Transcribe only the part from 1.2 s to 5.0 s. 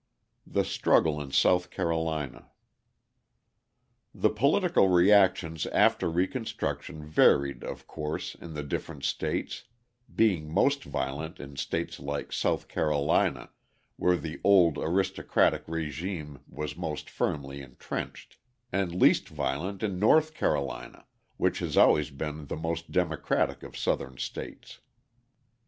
in South Carolina The political